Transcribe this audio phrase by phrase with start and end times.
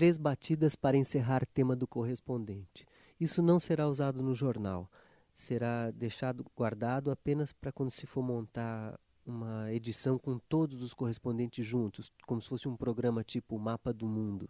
[0.00, 2.86] Três batidas para encerrar tema do correspondente.
[3.20, 4.90] Isso não será usado no jornal.
[5.34, 11.66] Será deixado guardado apenas para quando se for montar uma edição com todos os correspondentes
[11.66, 14.48] juntos, como se fosse um programa tipo Mapa do Mundo.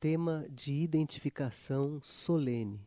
[0.00, 2.84] Tema de identificação solene.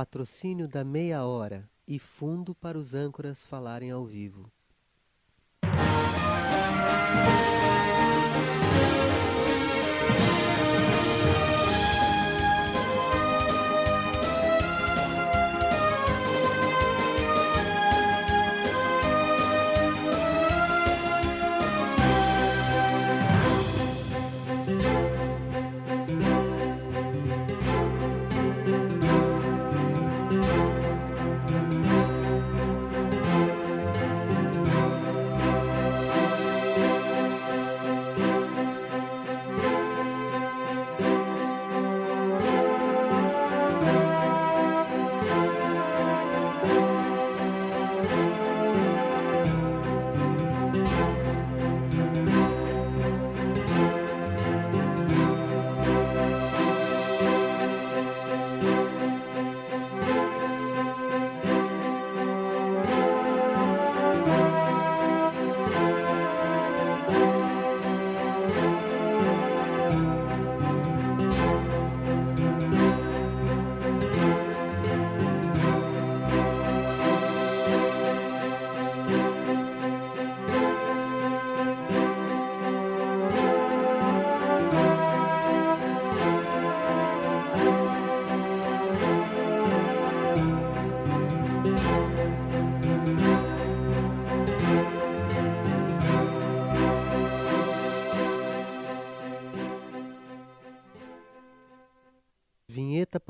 [0.00, 4.50] Patrocínio da meia hora e fundo para os âncoras falarem ao vivo.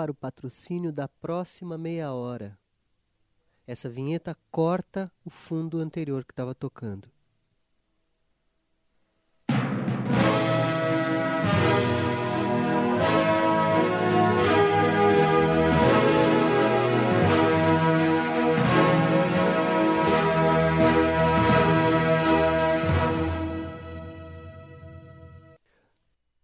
[0.01, 2.59] Para o patrocínio da próxima meia hora.
[3.67, 7.11] Essa vinheta corta o fundo anterior que estava tocando.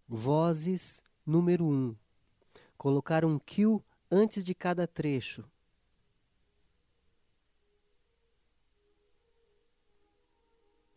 [0.07, 1.73] Vozes número 1.
[1.73, 2.06] Um
[2.77, 5.43] colocar um kill antes de cada trecho.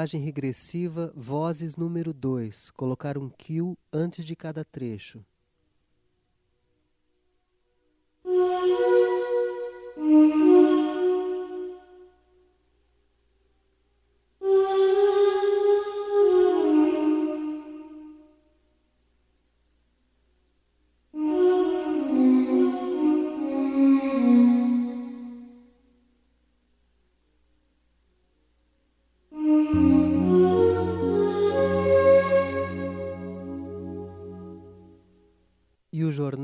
[0.04, 2.72] Contagem regressiva, vozes número 2.
[2.72, 5.24] Colocar um kill antes de cada trecho.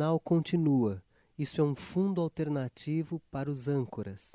[0.01, 1.03] Jornal continua.
[1.39, 4.35] Isso é um fundo alternativo para os âncoras.